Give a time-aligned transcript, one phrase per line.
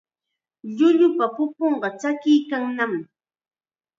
[0.77, 2.93] Llullupa pupunqa tsakiykannam.